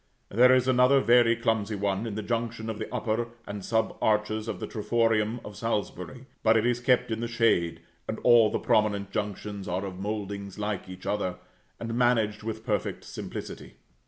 [0.29, 4.47] There is another very clumsy one, in the junction of the upper and sub arches
[4.47, 8.57] of the triforium of Salisbury; but it is kept in the shade, and all the
[8.57, 11.35] prominent junctions are of mouldings like each other,
[11.79, 13.75] and managed with perfect simplicity.